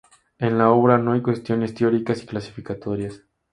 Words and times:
En 0.39 0.57
la 0.57 0.71
obra 0.71 0.97
no 0.97 1.11
hay 1.11 1.21
cuestiones 1.21 1.75
teóricas 1.75 2.23
y 2.23 2.25
clasificatorias. 2.25 3.21